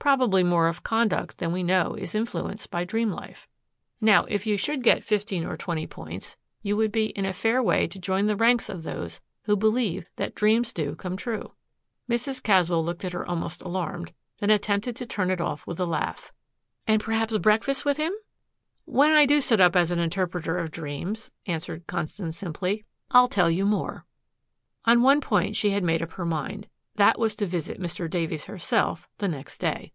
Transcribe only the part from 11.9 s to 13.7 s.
Mrs. Caswell looked at her almost